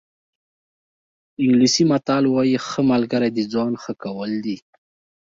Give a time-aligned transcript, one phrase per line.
[1.41, 4.57] انګلیسي متل وایي ښه ملګری د ځان ښه کول دي.